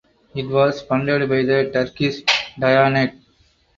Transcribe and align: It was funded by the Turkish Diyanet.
It 0.33 0.49
was 0.49 0.81
funded 0.81 1.29
by 1.29 1.43
the 1.43 1.69
Turkish 1.71 2.23
Diyanet. 2.59 3.21